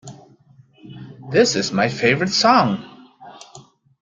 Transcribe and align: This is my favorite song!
This 1.31 1.55
is 1.55 1.71
my 1.71 1.87
favorite 1.87 2.31
song! 2.31 2.83